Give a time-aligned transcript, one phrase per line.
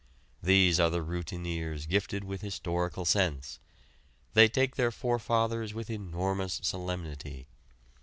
[0.41, 3.59] These are the routineers gifted with historical sense.
[4.33, 7.45] They take their forefathers with enormous solemnity.